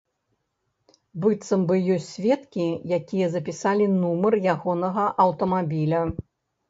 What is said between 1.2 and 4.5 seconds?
Быццам бы ёсць сведкі, якія запісалі нумар